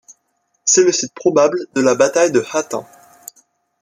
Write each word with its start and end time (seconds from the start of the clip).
C'est 0.65 0.83
le 0.83 0.91
site 0.91 1.13
probable 1.13 1.59
de 1.75 1.81
la 1.81 1.93
bataille 1.93 2.31
de 2.31 2.43
Hattin. 2.53 2.87